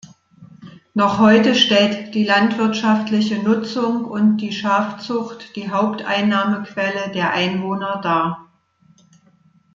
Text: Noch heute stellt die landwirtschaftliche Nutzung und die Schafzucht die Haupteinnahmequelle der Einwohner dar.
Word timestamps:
Noch 0.95 1.19
heute 1.19 1.53
stellt 1.53 2.15
die 2.15 2.23
landwirtschaftliche 2.23 3.37
Nutzung 3.37 4.05
und 4.05 4.37
die 4.37 4.51
Schafzucht 4.51 5.55
die 5.55 5.69
Haupteinnahmequelle 5.69 7.11
der 7.13 7.33
Einwohner 7.33 8.01
dar. 8.01 8.49